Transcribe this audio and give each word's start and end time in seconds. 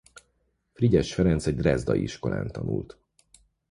Frigyes 0.73 1.13
Ferenc 1.13 1.45
egy 1.45 1.55
drezdai 1.55 2.01
iskolán 2.01 2.47
tanult. 2.51 2.97